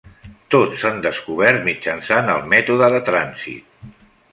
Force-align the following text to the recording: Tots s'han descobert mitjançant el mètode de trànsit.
Tots 0.53 0.79
s'han 0.83 0.97
descobert 1.07 1.61
mitjançant 1.67 2.33
el 2.39 2.43
mètode 2.57 2.91
de 2.97 3.05
trànsit. 3.13 3.89